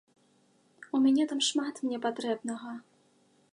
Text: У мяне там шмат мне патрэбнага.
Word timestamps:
У 0.99 1.01
мяне 1.03 1.27
там 1.33 1.39
шмат 1.49 1.83
мне 1.89 2.01
патрэбнага. 2.07 2.75